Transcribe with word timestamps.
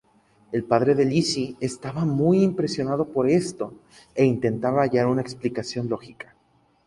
El 0.51 0.63
padre 0.63 0.95
de 0.95 1.05
Lizzy 1.05 1.55
estaba 1.59 2.05
muy 2.05 2.41
impresionado 2.41 3.05
por 3.05 3.29
esto 3.29 3.71
e 4.15 4.25
intentaba 4.25 4.81
hallar 4.81 5.19
explicación 5.19 5.89
lógica. 5.89 6.35